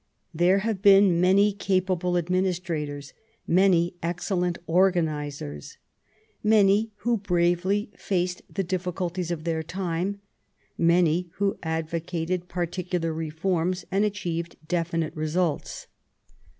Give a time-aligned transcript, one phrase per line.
[0.33, 3.13] There have been many capable administrators,
[3.45, 5.77] many excellent organisers,
[6.41, 10.19] many who bravely faced the difficulties of their time,
[10.75, 15.85] many who advocated particular reforms and achieved definite results.